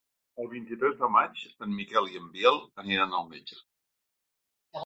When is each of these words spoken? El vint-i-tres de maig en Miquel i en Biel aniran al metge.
El 0.43 0.47
vint-i-tres 0.53 0.95
de 1.01 1.09
maig 1.15 1.43
en 1.67 1.75
Miquel 1.81 2.09
i 2.15 2.19
en 2.21 2.31
Biel 2.39 2.57
aniran 2.85 3.15
al 3.19 3.29
metge. 3.35 3.63